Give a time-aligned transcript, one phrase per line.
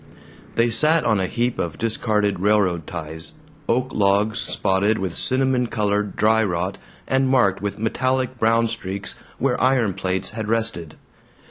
[0.55, 3.33] They sat on a heap of discarded railroad ties,
[3.69, 9.61] oak logs spotted with cinnamon colored dry rot and marked with metallic brown streaks where
[9.61, 10.95] iron plates had rested.